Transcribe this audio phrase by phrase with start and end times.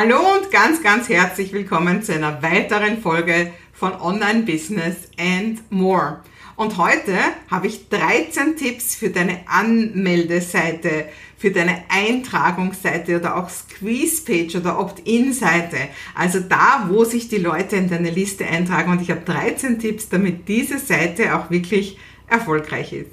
[0.00, 6.20] Hallo und ganz, ganz herzlich willkommen zu einer weiteren Folge von Online Business and More.
[6.54, 7.16] Und heute
[7.50, 15.88] habe ich 13 Tipps für deine Anmeldeseite, für deine Eintragungsseite oder auch Squeeze-Page oder Opt-in-Seite.
[16.14, 18.92] Also da, wo sich die Leute in deine Liste eintragen.
[18.92, 23.10] Und ich habe 13 Tipps, damit diese Seite auch wirklich erfolgreich ist.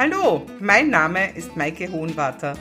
[0.00, 2.54] Hallo, mein Name ist Maike Hohenwarter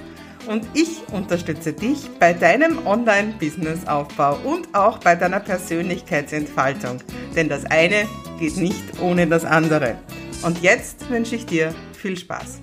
[0.48, 6.98] und ich unterstütze dich bei deinem Online-Business-Aufbau und auch bei deiner Persönlichkeitsentfaltung.
[7.38, 8.10] Denn das eine
[8.40, 9.98] geht nicht ohne das andere.
[10.44, 12.60] Und jetzt wünsche ich dir viel Spaß.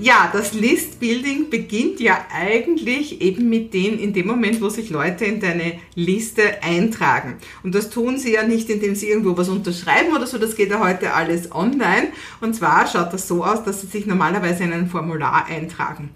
[0.00, 5.24] Ja, das List-Building beginnt ja eigentlich eben mit dem, in dem Moment, wo sich Leute
[5.24, 7.36] in deine Liste eintragen.
[7.62, 10.70] Und das tun sie ja nicht, indem sie irgendwo was unterschreiben oder so, das geht
[10.70, 12.08] ja heute alles online.
[12.40, 16.10] Und zwar schaut das so aus, dass sie sich normalerweise in ein Formular eintragen.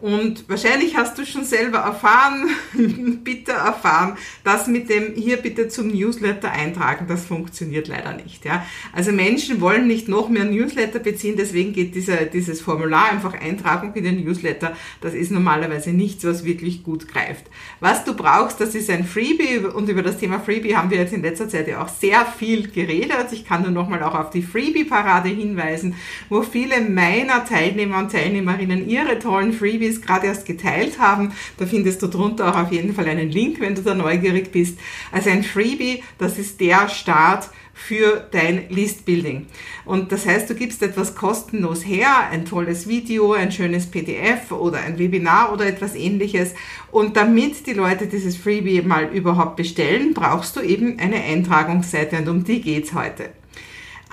[0.00, 2.48] Und wahrscheinlich hast du schon selber erfahren,
[3.24, 8.44] bitter erfahren, dass mit dem hier bitte zum Newsletter eintragen, das funktioniert leider nicht.
[8.44, 8.66] Ja?
[8.92, 13.94] Also Menschen wollen nicht noch mehr Newsletter beziehen, deswegen geht dieser, dieses Formular einfach Eintragung
[13.94, 14.76] in den Newsletter.
[15.00, 17.46] Das ist normalerweise nichts, was wirklich gut greift.
[17.80, 21.12] Was du brauchst, das ist ein Freebie und über das Thema Freebie haben wir jetzt
[21.12, 23.28] in letzter Zeit ja auch sehr viel geredet.
[23.32, 25.94] Ich kann nur nochmal auch auf die Freebie-Parade hinweisen,
[26.28, 29.52] wo viele meiner Teilnehmer und Teilnehmerinnen ihre tollen
[29.84, 31.32] Freebies Freebies gerade erst geteilt haben.
[31.58, 34.78] Da findest du drunter auch auf jeden Fall einen Link, wenn du da neugierig bist.
[35.12, 39.46] Also ein Freebie, das ist der Start für dein Listbuilding.
[39.84, 44.78] Und das heißt, du gibst etwas kostenlos her, ein tolles Video, ein schönes PDF oder
[44.78, 46.54] ein Webinar oder etwas ähnliches.
[46.92, 52.28] Und damit die Leute dieses Freebie mal überhaupt bestellen, brauchst du eben eine Eintragungsseite und
[52.28, 53.30] um die geht's heute.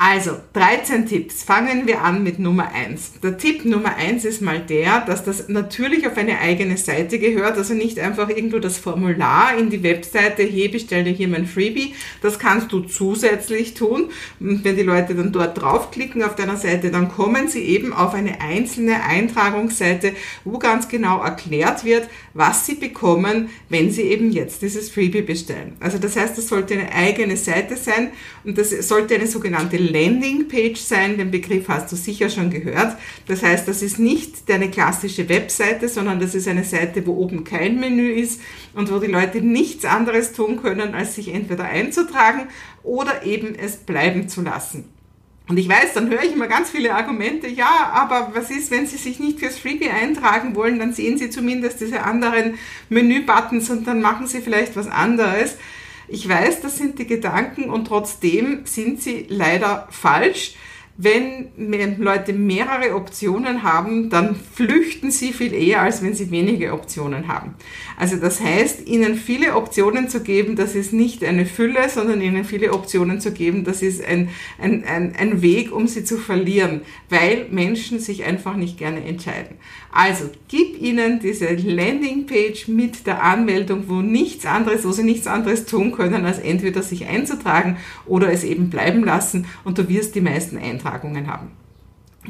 [0.04, 1.44] Also, 13 Tipps.
[1.44, 3.20] Fangen wir an mit Nummer 1.
[3.22, 7.56] Der Tipp Nummer 1 ist mal der, dass das natürlich auf eine eigene Seite gehört,
[7.56, 11.94] also nicht einfach irgendwo das Formular in die Webseite, hey, bestell dir hier mein Freebie.
[12.24, 14.10] Das kannst du zusätzlich tun.
[14.40, 18.16] Und wenn die Leute dann dort draufklicken auf deiner Seite, dann kommen sie eben auf
[18.16, 24.64] eine einzelne Eintragungsseite, wo ganz genau erklärt wird, was sie bekommen, wenn sie eben jetzt
[24.64, 25.74] dieses Freebie bestellen.
[25.80, 28.10] Also das heißt, das sollte eine eigene Seite sein
[28.44, 31.18] und das sollte eine sogenannte Landingpage sein.
[31.18, 32.98] Den Begriff hast du sicher schon gehört.
[33.28, 37.44] Das heißt, das ist nicht deine klassische Webseite, sondern das ist eine Seite, wo oben
[37.44, 38.42] kein Menü ist
[38.74, 42.48] und wo die Leute nichts anderes tun können, als sich entweder einzutragen
[42.84, 44.86] oder eben es bleiben zu lassen.
[45.52, 48.88] Und ich weiß, dann höre ich immer ganz viele Argumente, ja, aber was ist, wenn
[48.88, 52.58] Sie sich nicht fürs Freebie eintragen wollen, dann sehen Sie zumindest diese anderen
[52.88, 55.58] Menü-Buttons und dann machen Sie vielleicht was anderes.
[56.14, 60.56] Ich weiß, das sind die Gedanken und trotzdem sind sie leider falsch.
[61.04, 67.28] Wenn Leute mehrere Optionen haben, dann flüchten sie viel eher, als wenn sie wenige Optionen
[67.28, 67.56] haben.
[67.98, 72.46] Also das heißt, ihnen viele Optionen zu geben, das ist nicht eine Fülle, sondern ihnen
[72.46, 74.30] viele Optionen zu geben, das ist ein,
[74.60, 79.58] ein, ein, ein Weg, um sie zu verlieren, weil Menschen sich einfach nicht gerne entscheiden.
[79.92, 85.66] Also gib ihnen diese Landingpage mit der Anmeldung, wo nichts anderes, wo sie nichts anderes
[85.66, 90.22] tun können, als entweder sich einzutragen oder es eben bleiben lassen und du wirst die
[90.22, 90.58] meisten
[90.92, 91.52] Eintragungen haben.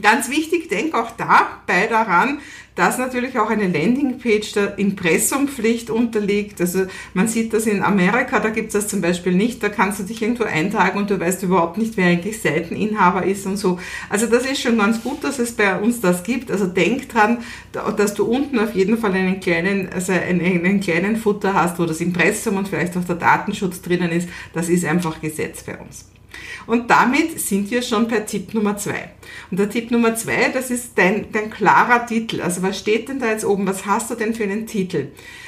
[0.02, 2.40] Ganz wichtig, denk auch dabei daran,
[2.76, 6.62] dass natürlich auch eine Landingpage der Impressumpflicht unterliegt.
[6.62, 9.62] Also man sieht das in Amerika, da gibt es das zum Beispiel nicht.
[9.62, 13.46] Da kannst du dich irgendwo eintragen und du weißt überhaupt nicht, wer eigentlich Seiteninhaber ist
[13.46, 13.80] und so.
[14.10, 16.52] Also das ist schon ganz gut, dass es bei uns das gibt.
[16.52, 17.40] Also denk dran,
[17.74, 21.86] dass du unten auf jeden Fall einen kleinen, also einen, einen kleinen Futter hast, wo
[21.86, 24.30] das Impressum und vielleicht auch der Datenschutz drinnen ist.
[24.54, 26.06] Das ist einfach Gesetz bei uns.
[26.68, 29.12] Und damit sind wir schon bei Tipp Nummer zwei.
[29.50, 32.42] Und der Tipp Nummer zwei, das ist dein, dein klarer Titel.
[32.42, 33.68] Also was steht denn da jetzt oben?
[33.68, 35.08] Was hast du denn für einen Titel?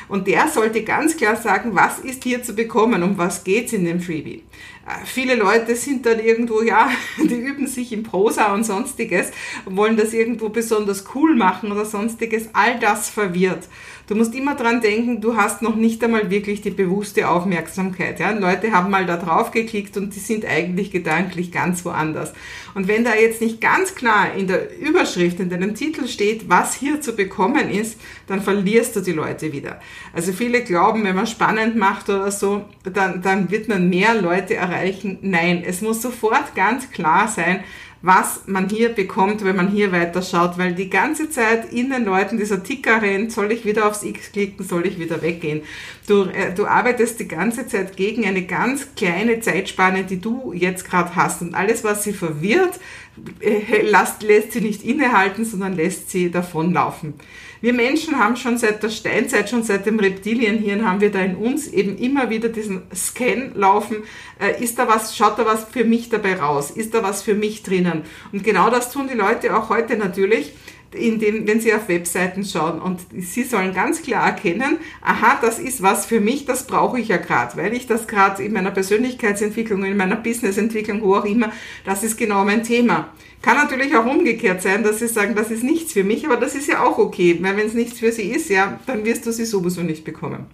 [0.09, 3.85] Und der sollte ganz klar sagen, was ist hier zu bekommen, um was geht's in
[3.85, 4.43] dem Freebie.
[4.85, 9.31] Äh, viele Leute sind dann irgendwo, ja, die üben sich in Prosa und sonstiges,
[9.65, 12.49] wollen das irgendwo besonders cool machen oder sonstiges.
[12.53, 13.67] All das verwirrt.
[14.05, 18.19] Du musst immer dran denken, du hast noch nicht einmal wirklich die bewusste Aufmerksamkeit.
[18.19, 18.31] Ja?
[18.31, 22.33] Leute haben mal da drauf geklickt und die sind eigentlich gedanklich ganz woanders.
[22.75, 26.73] Und wenn da jetzt nicht ganz klar in der Überschrift, in deinem Titel steht, was
[26.73, 27.97] hier zu bekommen ist,
[28.27, 29.79] dann verlierst du die Leute wieder.
[30.11, 34.55] Also viele glauben, wenn man spannend macht oder so, dann, dann wird man mehr Leute
[34.55, 34.72] erreichen.
[35.21, 37.63] Nein, es muss sofort ganz klar sein,
[38.03, 42.37] was man hier bekommt, wenn man hier weiterschaut, weil die ganze Zeit in den Leuten
[42.37, 45.61] dieser Ticker rennt, soll ich wieder aufs X klicken, soll ich wieder weggehen.
[46.05, 50.83] Du, äh, du arbeitest die ganze Zeit gegen eine ganz kleine Zeitspanne, die du jetzt
[50.83, 51.41] gerade hast.
[51.41, 52.77] Und alles, was sie verwirrt,
[53.83, 57.13] lässt, lässt sie nicht innehalten, sondern lässt sie davonlaufen.
[57.61, 61.35] Wir Menschen haben schon seit der Steinzeit, schon seit dem Reptilienhirn, haben wir da in
[61.35, 64.03] uns eben immer wieder diesen Scan laufen.
[64.37, 66.71] Äh, ist da was, schaut da was für mich dabei raus?
[66.71, 68.01] Ist da was für mich drinnen?
[68.33, 70.51] Und genau das tun die Leute auch heute natürlich
[71.19, 75.81] dem, wenn Sie auf Webseiten schauen und Sie sollen ganz klar erkennen, aha, das ist
[75.81, 79.83] was für mich, das brauche ich ja gerade, weil ich das gerade in meiner Persönlichkeitsentwicklung,
[79.83, 81.51] in meiner Businessentwicklung, wo auch immer,
[81.85, 83.09] das ist genau mein Thema.
[83.41, 86.55] Kann natürlich auch umgekehrt sein, dass Sie sagen, das ist nichts für mich, aber das
[86.55, 89.31] ist ja auch okay, weil wenn es nichts für Sie ist, ja, dann wirst du
[89.31, 90.45] sie sowieso nicht bekommen.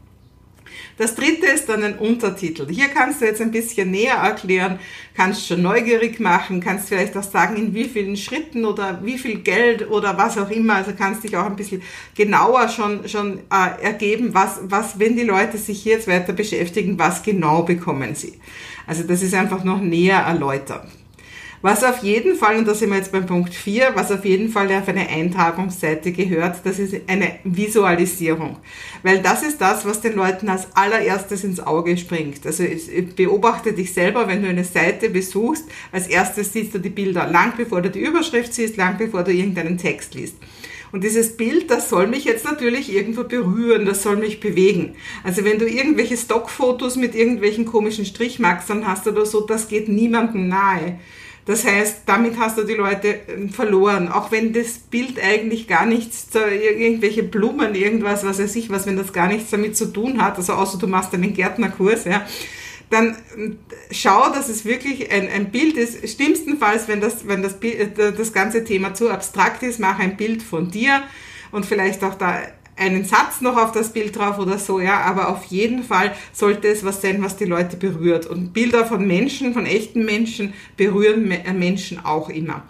[1.00, 2.68] Das dritte ist dann ein Untertitel.
[2.69, 4.80] Hier kannst du jetzt ein bisschen näher erklären,
[5.16, 9.40] kannst schon neugierig machen, kannst vielleicht auch sagen, in wie vielen Schritten oder wie viel
[9.40, 10.75] Geld oder was auch immer.
[10.75, 11.81] Also kannst dich auch ein bisschen
[12.16, 17.00] genauer schon, schon äh, ergeben, was, was, wenn die Leute sich hier jetzt weiter beschäftigen,
[17.00, 18.34] was genau bekommen sie.
[18.86, 20.86] Also das ist einfach noch näher erläutert.
[21.62, 24.48] Was auf jeden Fall, und da sind wir jetzt beim Punkt 4, was auf jeden
[24.48, 28.58] Fall auf eine Eintragungsseite gehört, das ist eine Visualisierung.
[29.04, 32.46] Weil das ist das, was den Leuten als allererstes ins Auge springt.
[32.46, 32.64] Also
[33.16, 37.54] beobachte dich selber, wenn du eine Seite besuchst, als erstes siehst du die Bilder, lang
[37.58, 40.38] bevor du die Überschrift siehst, lang bevor du irgendeinen Text liest.
[40.94, 44.96] Und dieses Bild, das soll mich jetzt natürlich irgendwo berühren, das soll mich bewegen.
[45.24, 50.48] Also wenn du irgendwelche Stockfotos mit irgendwelchen komischen Strichmaxern hast oder so, das geht niemandem
[50.48, 51.00] nahe.
[51.45, 54.09] Das heißt, damit hast du die Leute ähm, verloren.
[54.09, 58.97] Auch wenn das Bild eigentlich gar nichts, irgendwelche Blumen, irgendwas, was weiß ich was, wenn
[58.97, 62.25] das gar nichts damit zu tun hat, also außer du machst einen Gärtnerkurs, ja,
[62.89, 63.59] dann ähm,
[63.91, 66.07] schau, dass es wirklich ein, ein Bild ist.
[66.09, 70.41] Schlimmstenfalls, wenn das, wenn das, äh, das ganze Thema zu abstrakt ist, mach ein Bild
[70.44, 71.03] von dir
[71.51, 72.41] und vielleicht auch da
[72.80, 76.68] einen Satz noch auf das Bild drauf oder so, ja, aber auf jeden Fall sollte
[76.68, 78.26] es was sein, was die Leute berührt.
[78.26, 82.64] Und Bilder von Menschen, von echten Menschen, berühren äh, Menschen auch immer.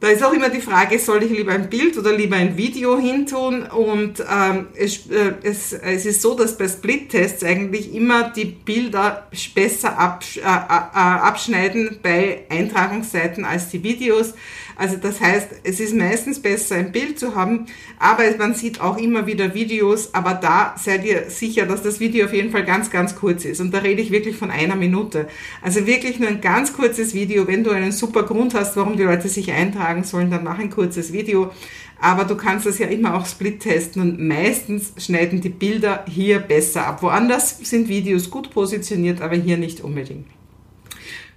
[0.00, 2.98] Da ist auch immer die Frage, soll ich lieber ein Bild oder lieber ein Video
[2.98, 3.64] hintun?
[3.64, 9.28] Und ähm, es, äh, es, es ist so, dass bei Split-Tests eigentlich immer die Bilder
[9.54, 14.32] besser absch äh, äh, abschneiden bei Eintragungsseiten als die Videos.
[14.80, 17.66] Also das heißt, es ist meistens besser, ein Bild zu haben,
[17.98, 22.24] aber man sieht auch immer wieder Videos, aber da seid ihr sicher, dass das Video
[22.24, 23.60] auf jeden Fall ganz, ganz kurz ist.
[23.60, 25.28] Und da rede ich wirklich von einer Minute.
[25.60, 27.46] Also wirklich nur ein ganz kurzes Video.
[27.46, 30.70] Wenn du einen super Grund hast, warum die Leute sich eintragen sollen, dann mach ein
[30.70, 31.52] kurzes Video.
[32.00, 36.38] Aber du kannst das ja immer auch split testen und meistens schneiden die Bilder hier
[36.38, 37.02] besser ab.
[37.02, 40.26] Woanders sind Videos gut positioniert, aber hier nicht unbedingt.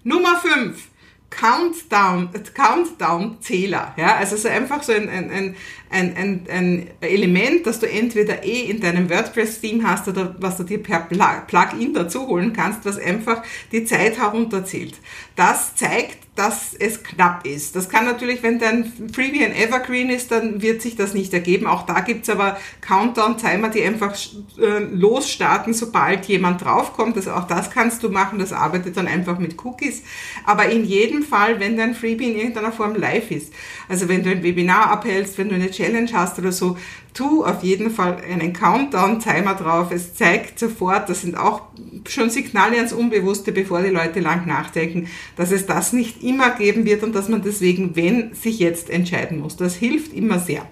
[0.05, 0.92] Nummer 5
[1.35, 3.93] Countdown, Countdown-Zähler.
[3.97, 4.15] Ja?
[4.15, 5.55] Also so einfach so ein, ein, ein,
[5.93, 10.81] ein, ein Element, das du entweder eh in deinem WordPress-Theme hast oder was du dir
[10.81, 10.99] per
[11.47, 14.95] Plugin dazu holen kannst, was einfach die Zeit herunterzählt.
[15.35, 17.75] Das zeigt, dass es knapp ist.
[17.75, 21.67] Das kann natürlich, wenn dein Freebie ein Evergreen ist, dann wird sich das nicht ergeben.
[21.67, 24.15] Auch da gibt's aber Countdown-Timer, die einfach
[24.59, 27.17] äh, losstarten, sobald jemand draufkommt.
[27.17, 30.01] Also auch das kannst du machen, das arbeitet dann einfach mit Cookies.
[30.43, 33.53] Aber in jedem Fall, wenn dein Freebie in irgendeiner Form live ist,
[33.89, 36.77] also wenn du ein Webinar abhältst, wenn du eine Challenge hast oder so,
[37.13, 39.91] tu auf jeden Fall einen Countdown-Timer drauf.
[39.91, 41.61] Es zeigt sofort, das sind auch
[42.07, 46.85] schon Signale ans Unbewusste, bevor die Leute lang nachdenken, dass es das nicht immer geben
[46.85, 49.57] wird und dass man deswegen, wenn, sich jetzt entscheiden muss.
[49.57, 50.67] Das hilft immer sehr.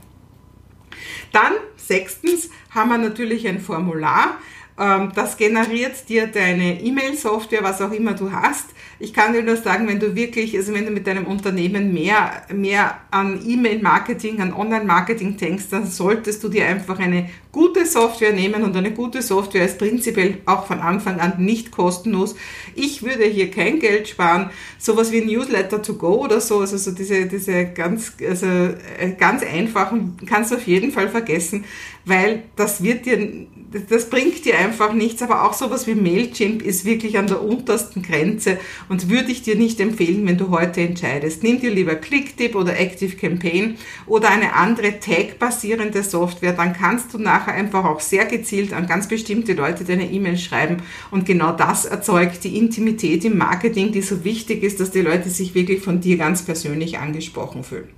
[1.32, 4.38] Dann, sechstens, haben wir natürlich ein Formular.
[4.80, 8.68] Ähm, das generiert dir deine E-Mail-Software, was auch immer du hast.
[9.00, 12.44] Ich kann dir nur sagen, wenn du wirklich, also wenn du mit deinem Unternehmen mehr,
[12.54, 18.64] mehr an E-Mail-Marketing, an Online-Marketing denkst, dann solltest du dir einfach eine gute Software nehmen
[18.64, 22.36] und eine gute Software ist prinzipiell auch von Anfang an nicht kostenlos.
[22.76, 24.52] Ich würde hier kein Geld sparen.
[24.78, 29.44] Sowas wie Newsletter to go oder so, also so diese, diese ganz, also äh, ganz
[29.44, 31.66] einfachen kannst du auf jeden Fall vergessen,
[32.06, 33.48] weil das wird dir
[33.90, 38.02] das bringt dir einfach nichts, aber auch sowas wie Mailchimp ist wirklich an der untersten
[38.02, 38.58] Grenze
[38.90, 41.42] und würde ich dir nicht empfehlen, wenn du heute entscheidest.
[41.42, 43.78] Nimm dir lieber Clicktip oder Active Campaign
[44.08, 49.08] oder eine andere Tag-basierende Software, dann kannst du nachher einfach auch sehr gezielt an ganz
[49.08, 50.78] bestimmte Leute deine E-Mails schreiben
[51.10, 55.30] und genau das erzeugt die Intimität im Marketing, die so wichtig ist, dass die Leute
[55.30, 57.90] sich wirklich von dir ganz persönlich angesprochen fühlen.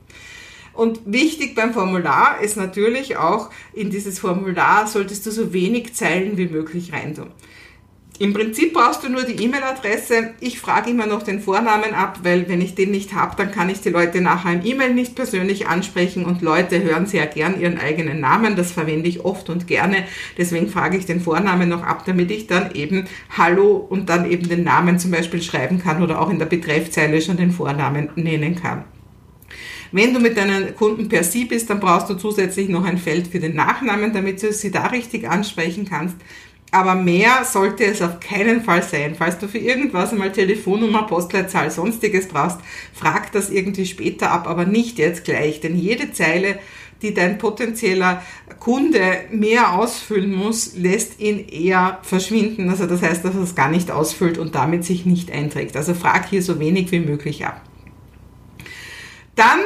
[0.74, 6.38] Und wichtig beim Formular ist natürlich auch, in dieses Formular solltest du so wenig Zeilen
[6.38, 7.32] wie möglich reintun.
[8.20, 10.36] Im Prinzip brauchst du nur die E-Mail-Adresse.
[10.40, 13.70] Ich frage immer noch den Vornamen ab, weil wenn ich den nicht habe, dann kann
[13.70, 17.80] ich die Leute nachher im E-Mail nicht persönlich ansprechen und Leute hören sehr gern ihren
[17.80, 18.56] eigenen Namen.
[18.56, 20.06] Das verwende ich oft und gerne.
[20.38, 24.48] Deswegen frage ich den Vornamen noch ab, damit ich dann eben Hallo und dann eben
[24.48, 28.56] den Namen zum Beispiel schreiben kann oder auch in der Betreffzeile schon den Vornamen nennen
[28.56, 28.84] kann.
[29.94, 33.28] Wenn du mit deinen Kunden per Sie bist, dann brauchst du zusätzlich noch ein Feld
[33.28, 36.16] für den Nachnamen, damit du sie da richtig ansprechen kannst.
[36.72, 39.14] Aber mehr sollte es auf keinen Fall sein.
[39.16, 42.58] Falls du für irgendwas einmal Telefonnummer, Postleitzahl, sonstiges brauchst,
[42.92, 45.62] frag das irgendwie später ab, aber nicht jetzt gleich.
[45.62, 46.58] Denn jede Zeile,
[47.04, 48.24] die dein potenzieller
[48.60, 52.68] Kunde mehr ausfüllen muss, lässt ihn eher verschwinden.
[52.72, 55.78] Also das heißt, dass er es gar nicht ausfüllt und damit sich nicht einträgt.
[55.78, 57.62] Also frag hier so wenig wie möglich ab.
[59.36, 59.60] Dann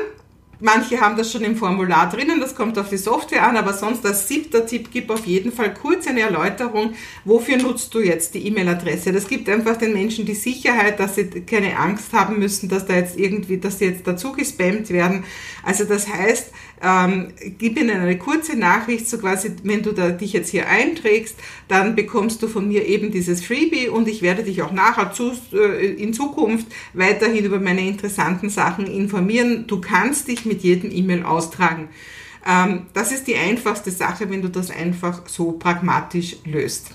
[0.60, 4.04] Manche haben das schon im Formular drinnen, das kommt auf die Software an, aber sonst
[4.08, 6.96] als siebter Tipp, gib auf jeden Fall kurz eine Erläuterung,
[7.26, 9.12] wofür nutzt du jetzt die E-Mail-Adresse.
[9.12, 12.96] Das gibt einfach den Menschen die Sicherheit, dass sie keine Angst haben müssen, dass da
[12.96, 15.26] jetzt irgendwie, dass sie jetzt dazu gespammt werden.
[15.64, 20.34] Also das heißt, ähm, gib ihnen eine kurze Nachricht, so quasi, wenn du da, dich
[20.34, 21.36] jetzt hier einträgst,
[21.68, 25.32] dann bekommst du von mir eben dieses Freebie und ich werde dich auch nachher zu,
[25.54, 29.66] äh, in Zukunft weiterhin über meine interessanten Sachen informieren.
[29.68, 31.90] Du kannst dich mit jedem E-Mail austragen.
[32.46, 36.92] Ähm, das ist die einfachste Sache, wenn du das einfach so pragmatisch löst.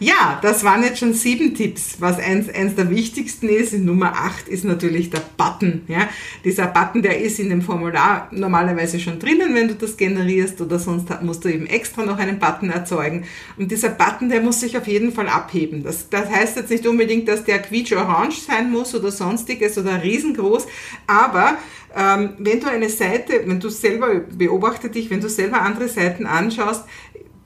[0.00, 1.96] Ja, das waren jetzt schon sieben Tipps.
[2.00, 5.82] Was eins, eins der wichtigsten ist, Nummer acht ist natürlich der Button.
[5.88, 6.08] Ja,
[6.44, 10.78] dieser Button, der ist in dem Formular normalerweise schon drinnen, wenn du das generierst oder
[10.78, 13.24] sonst musst du eben extra noch einen Button erzeugen.
[13.56, 15.82] Und dieser Button, der muss sich auf jeden Fall abheben.
[15.82, 20.66] Das, das heißt jetzt nicht unbedingt, dass der quietsch-orange sein muss oder sonstiges oder riesengroß,
[21.06, 21.58] aber
[21.96, 26.26] ähm, wenn du eine Seite, wenn du selber beobachte dich, wenn du selber andere Seiten
[26.26, 26.84] anschaust,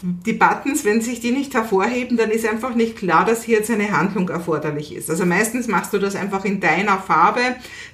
[0.03, 3.71] die Buttons, wenn sich die nicht hervorheben, dann ist einfach nicht klar, dass hier jetzt
[3.71, 5.09] eine Handlung erforderlich ist.
[5.09, 7.41] Also meistens machst du das einfach in deiner Farbe,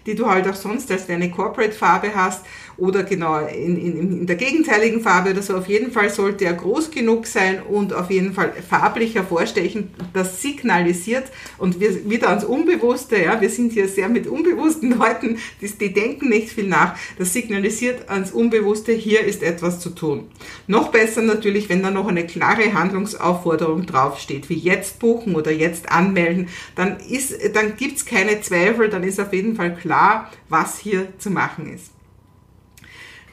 [0.07, 2.45] die du halt auch sonst als deine Corporate-Farbe hast
[2.79, 5.57] oder genau in, in, in der gegenteiligen Farbe oder so.
[5.57, 9.91] Auf jeden Fall sollte er groß genug sein und auf jeden Fall farblich hervorstechen.
[10.15, 11.25] Das signalisiert
[11.59, 15.93] und wir wieder ans Unbewusste, ja, wir sind hier sehr mit unbewussten Leuten, die, die
[15.93, 16.97] denken nicht viel nach.
[17.19, 20.29] Das signalisiert ans Unbewusste, hier ist etwas zu tun.
[20.69, 25.91] Noch besser natürlich, wenn da noch eine klare Handlungsaufforderung draufsteht, wie jetzt buchen oder jetzt
[25.91, 31.09] anmelden, dann ist, dann gibt's keine Zweifel, dann ist auf jeden Fall klar, was hier
[31.19, 31.98] zu machen ist.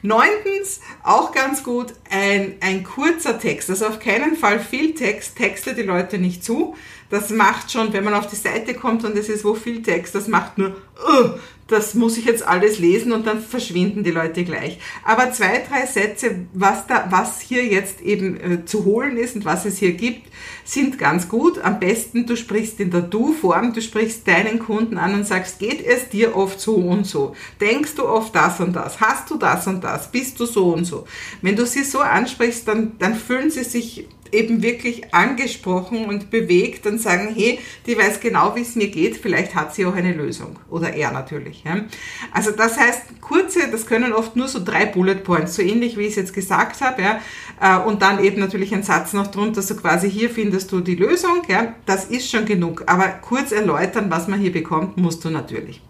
[0.06, 3.70] Neuntens, auch ganz gut, ein, ein kurzer Text.
[3.70, 6.76] Also auf keinen Fall viel Text, texte die Leute nicht zu.
[7.10, 10.14] Das macht schon, wenn man auf die Seite kommt und es ist wo viel Text,
[10.14, 11.30] das macht nur, uh,
[11.68, 14.78] das muss ich jetzt alles lesen und dann verschwinden die Leute gleich.
[15.04, 19.44] Aber zwei, drei Sätze, was da, was hier jetzt eben äh, zu holen ist und
[19.44, 20.28] was es hier gibt,
[20.64, 21.58] sind ganz gut.
[21.58, 25.84] Am besten, du sprichst in der Du-Form, du sprichst deinen Kunden an und sagst, geht
[25.84, 27.34] es dir oft so und so?
[27.60, 29.00] Denkst du oft das und das?
[29.00, 30.12] Hast du das und das?
[30.12, 31.04] Bist du so und so?
[31.42, 36.86] Wenn du sie so ansprichst, dann, dann fühlen sie sich eben wirklich angesprochen und bewegt
[36.86, 40.12] und sagen, hey, die weiß genau, wie es mir geht, vielleicht hat sie auch eine
[40.12, 40.58] Lösung.
[40.70, 41.64] Oder er natürlich.
[41.64, 41.84] Ja.
[42.32, 46.02] Also das heißt, kurze, das können oft nur so drei Bullet Points, so ähnlich wie
[46.02, 47.02] ich es jetzt gesagt habe.
[47.02, 47.20] Ja.
[47.60, 50.96] Äh, und dann eben natürlich ein Satz noch drunter, so quasi hier findest du die
[50.96, 51.42] Lösung.
[51.48, 51.74] Ja.
[51.86, 52.84] Das ist schon genug.
[52.86, 55.80] Aber kurz erläutern, was man hier bekommt, musst du natürlich.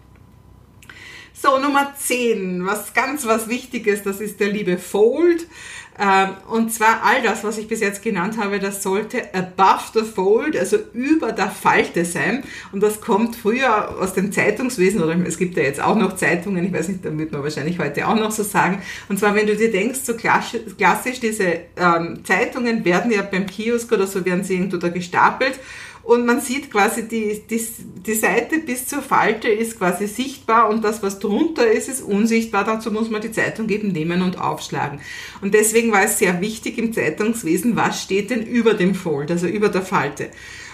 [1.39, 5.45] So, Nummer 10, was ganz was Wichtiges, das ist der liebe Fold.
[5.99, 10.01] Ähm, und zwar all das, was ich bis jetzt genannt habe, das sollte above the
[10.01, 12.43] fold, also über der Falte sein.
[12.71, 16.63] Und das kommt früher aus dem Zeitungswesen, oder es gibt ja jetzt auch noch Zeitungen,
[16.65, 18.81] ich weiß nicht, da wird man wahrscheinlich heute auch noch so sagen.
[19.09, 23.91] Und zwar, wenn du dir denkst, so klassisch, diese ähm, Zeitungen werden ja beim Kiosk
[23.91, 25.59] oder so, werden sie irgendwo da gestapelt
[26.07, 27.61] und man sieht quasi die, die,
[28.05, 32.63] die Seite bis zur Falte ist quasi sichtbar und das, was drunter ist, ist unsichtbar.
[32.63, 35.01] Dazu muss man die Zeitung eben nehmen und aufschlagen.
[35.41, 39.47] Und deswegen war es sehr wichtig im Zeitungswesen, was steht denn über dem Fold, also
[39.47, 40.29] über der Falte.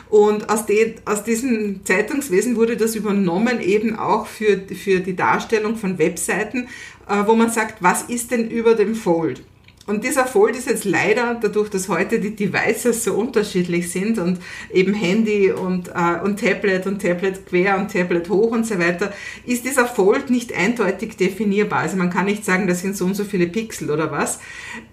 [0.08, 5.78] Und aus, den, aus diesem Zeitungswesen wurde das übernommen eben auch für, für die Darstellung
[5.78, 6.68] von Webseiten,
[7.10, 9.42] äh, wo man sagt, was ist denn über dem Fold?
[9.86, 14.40] Und dieser Fold ist jetzt leider, dadurch, dass heute die Devices so unterschiedlich sind und
[14.72, 19.12] eben Handy und, äh, und Tablet und Tablet quer und Tablet hoch und so weiter,
[19.46, 21.80] ist dieser Fold nicht eindeutig definierbar.
[21.80, 24.40] Also man kann nicht sagen, das sind so und so viele Pixel oder was.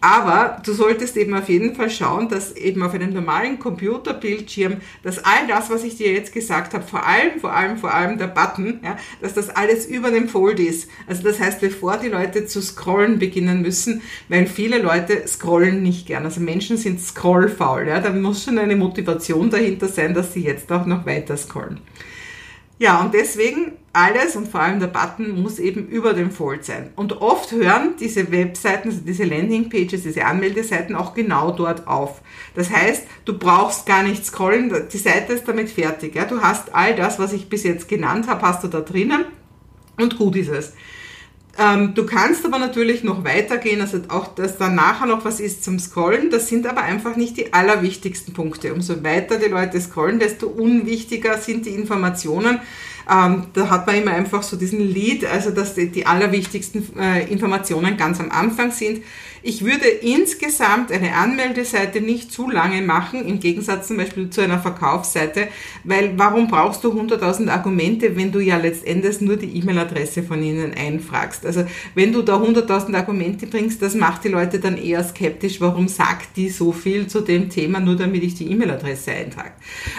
[0.00, 5.25] Aber du solltest eben auf jeden Fall schauen, dass eben auf einem normalen Computerbildschirm, dass
[5.25, 8.26] all das, was ich dir jetzt gesagt habe, vor allem, vor allem, vor allem der
[8.26, 10.90] Button, ja, dass das alles über dem Fold ist.
[11.06, 16.06] Also das heißt, bevor die Leute zu scrollen beginnen müssen, weil viele Leute scrollen nicht
[16.06, 16.25] gern.
[16.25, 17.87] Also Menschen sind scrollfaul.
[17.88, 18.00] Ja?
[18.00, 21.80] Da muss schon eine Motivation dahinter sein, dass sie jetzt auch noch weiter scrollen.
[22.78, 26.90] Ja, und deswegen alles und vor allem der Button muss eben über dem Fold sein.
[26.96, 32.22] Und oft hören diese Webseiten, also diese Landingpages, diese Anmeldeseiten auch genau dort auf.
[32.54, 36.14] Das heißt, du brauchst gar nicht scrollen, die Seite ist damit fertig.
[36.14, 36.25] Ja?
[36.25, 39.26] Du hast all das, was ich bis jetzt genannt habe, hast du da drinnen
[39.99, 40.72] und gut ist es.
[41.61, 45.62] Ähm, du kannst aber natürlich noch weitergehen, also auch, dass dann nachher noch was ist
[45.62, 46.31] zum Scrollen.
[46.31, 48.73] Das sind aber einfach nicht die allerwichtigsten Punkte.
[48.73, 52.61] Umso weiter die Leute scrollen, desto unwichtiger sind die Informationen.
[53.11, 57.30] Ähm, da hat man immer einfach so diesen Lead, also dass die, die allerwichtigsten äh,
[57.30, 59.02] Informationen ganz am Anfang sind.
[59.42, 64.59] Ich würde insgesamt eine Anmeldeseite nicht zu lange machen, im Gegensatz zum Beispiel zu einer
[64.59, 65.49] Verkaufsseite,
[65.83, 70.75] weil warum brauchst du 100.000 Argumente, wenn du ja letztendlich nur die E-Mail-Adresse von ihnen
[70.75, 71.47] einfragst?
[71.47, 71.64] Also
[71.95, 76.37] wenn du da 100.000 Argumente bringst, das macht die Leute dann eher skeptisch, warum sagt
[76.37, 79.52] die so viel zu dem Thema, nur damit ich die E-Mail-Adresse eintrage.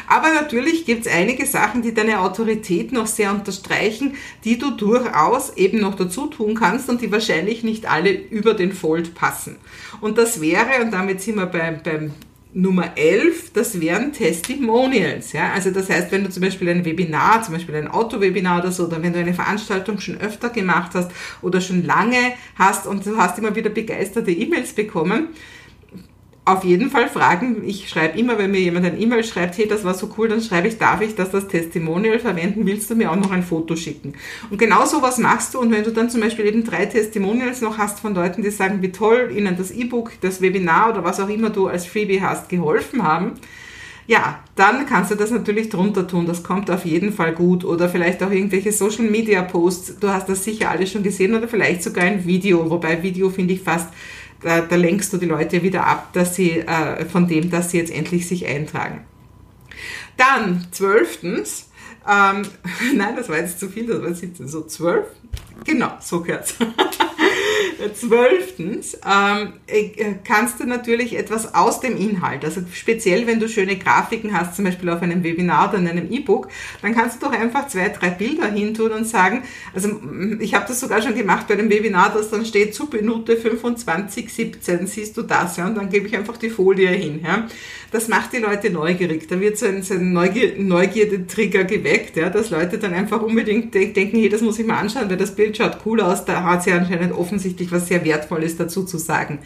[0.08, 5.56] Aber natürlich gibt es einige Sachen, die deine Autorität noch sehr unterstreichen, die du durchaus
[5.58, 9.58] eben noch dazu tun kannst und die wahrscheinlich nicht alle über den Fold passen.
[10.02, 12.12] Und das wäre, und damit sind wir beim, beim
[12.54, 15.32] Nummer 11, das wären Testimonials.
[15.32, 15.52] Ja?
[15.54, 18.88] Also das heißt, wenn du zum Beispiel ein Webinar, zum Beispiel ein Autowebinar oder so,
[18.88, 23.16] oder wenn du eine Veranstaltung schon öfter gemacht hast oder schon lange hast und du
[23.16, 25.30] hast immer wieder begeisterte E-Mails bekommen,
[26.52, 27.64] auf jeden Fall fragen.
[27.66, 30.42] Ich schreibe immer, wenn mir jemand ein E-Mail schreibt, hey, das war so cool, dann
[30.42, 32.66] schreibe ich, darf ich das als Testimonial verwenden?
[32.66, 34.14] Willst du mir auch noch ein Foto schicken?
[34.50, 35.60] Und genau sowas machst du.
[35.60, 38.82] Und wenn du dann zum Beispiel eben drei Testimonials noch hast von Leuten, die sagen,
[38.82, 42.50] wie toll ihnen das E-Book, das Webinar oder was auch immer du als Freebie hast,
[42.50, 43.34] geholfen haben,
[44.08, 46.26] ja, dann kannst du das natürlich drunter tun.
[46.26, 47.64] Das kommt auf jeden Fall gut.
[47.64, 50.00] Oder vielleicht auch irgendwelche Social Media Posts.
[50.00, 52.70] Du hast das sicher alle schon gesehen oder vielleicht sogar ein Video.
[52.70, 53.88] Wobei Video finde ich fast
[54.44, 57.78] da, da lenkst du die Leute wieder ab, dass sie äh, von dem, dass sie
[57.78, 59.06] jetzt endlich sich eintragen.
[60.18, 61.70] Dann zwölftens,
[62.10, 62.44] ähm,
[62.96, 65.06] nein, das war jetzt zu viel, das war 17, so zwölf,
[65.64, 66.56] genau, so gehört's.
[67.94, 73.78] Zwölftens ähm, äh, kannst du natürlich etwas aus dem Inhalt, also speziell wenn du schöne
[73.78, 76.50] Grafiken hast, zum Beispiel auf einem Webinar oder in einem E-Book,
[76.82, 79.90] dann kannst du doch einfach zwei, drei Bilder hintun und sagen, also
[80.40, 84.34] ich habe das sogar schon gemacht bei dem Webinar, dass dann steht zu Minute 25,
[84.34, 87.22] 17, siehst du das, ja, und dann gebe ich einfach die Folie hin.
[87.24, 87.48] Ja.
[87.92, 92.30] Das macht die Leute neugierig, da wird so ein, so ein Neugier, Neugierde-Trigger geweckt, ja,
[92.30, 95.58] dass Leute dann einfach unbedingt denken, hey, das muss ich mal anschauen, weil das Bild
[95.58, 99.40] schaut cool aus, da hat sie anscheinend offensichtlich was sehr Wertvolles dazu zu sagen.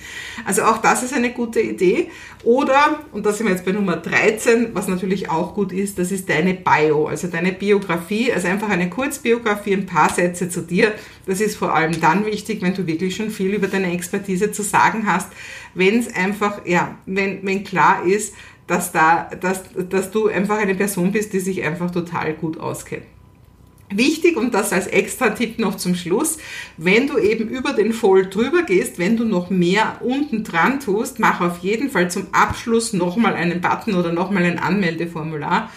[0.45, 2.09] Also auch das ist eine gute Idee.
[2.43, 6.11] Oder, und da sind wir jetzt bei Nummer 13, was natürlich auch gut ist, das
[6.11, 10.93] ist deine Bio, also deine Biografie, also einfach eine Kurzbiografie, ein paar Sätze zu dir.
[11.25, 14.61] Das ist vor allem dann wichtig, wenn du wirklich schon viel über deine Expertise zu
[14.61, 15.31] sagen hast,
[15.73, 18.33] wenn es einfach, ja, wenn, wenn klar ist,
[18.67, 23.05] dass da, dass, dass du einfach eine Person bist, die sich einfach total gut auskennt.
[23.91, 26.39] Wichtig und das als extra Tipp noch zum Schluss,
[26.75, 31.19] wenn du eben über den Fold drüber gehst, wenn du noch mehr unten dran tust,
[31.19, 35.69] mach auf jeden Fall zum Abschluss nochmal einen Button oder nochmal ein Anmeldeformular,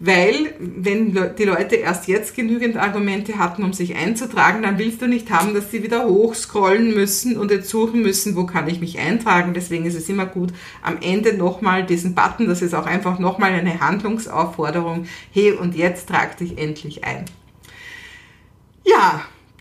[0.00, 5.06] weil wenn die Leute erst jetzt genügend Argumente hatten, um sich einzutragen, dann willst du
[5.06, 8.98] nicht haben, dass sie wieder hochscrollen müssen und jetzt suchen müssen, wo kann ich mich
[8.98, 9.52] eintragen.
[9.52, 13.52] Deswegen ist es immer gut, am Ende nochmal diesen Button, das ist auch einfach nochmal
[13.52, 17.26] eine Handlungsaufforderung, hey und jetzt trag dich endlich ein.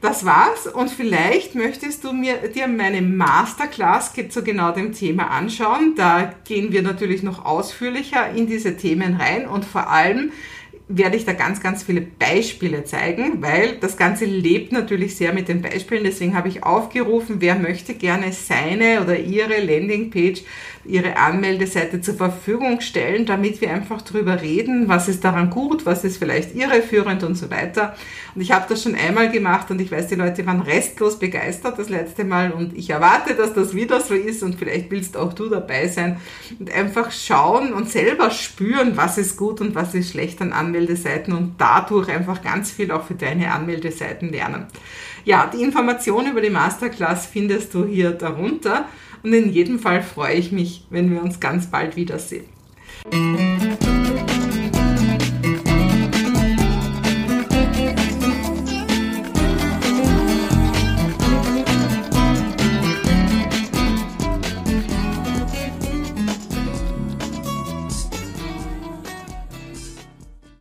[0.01, 5.93] Das war's und vielleicht möchtest du mir dir meine Masterclass zu genau dem Thema anschauen.
[5.95, 10.31] Da gehen wir natürlich noch ausführlicher in diese Themen rein und vor allem
[10.97, 15.47] werde ich da ganz, ganz viele Beispiele zeigen, weil das Ganze lebt natürlich sehr mit
[15.47, 16.03] den Beispielen.
[16.03, 20.43] Deswegen habe ich aufgerufen, wer möchte gerne seine oder ihre Landingpage
[20.85, 26.03] ihre Anmeldeseite zur Verfügung stellen, damit wir einfach drüber reden, was ist daran gut, was
[26.03, 27.95] ist vielleicht irreführend und so weiter.
[28.33, 31.77] Und ich habe das schon einmal gemacht und ich weiß, die Leute waren restlos begeistert
[31.77, 35.33] das letzte Mal und ich erwarte, dass das wieder so ist und vielleicht willst auch
[35.33, 36.17] du dabei sein
[36.59, 41.33] und einfach schauen und selber spüren, was ist gut und was ist schlecht an Anmeldeseiten
[41.33, 44.65] und dadurch einfach ganz viel auch für deine Anmeldeseiten lernen.
[45.23, 48.85] Ja, die Information über die Masterclass findest du hier darunter.
[49.23, 52.45] Und in jedem Fall freue ich mich, wenn wir uns ganz bald wiedersehen.